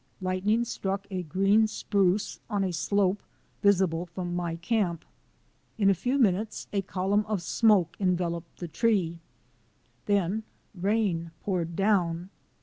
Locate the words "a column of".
6.73-7.43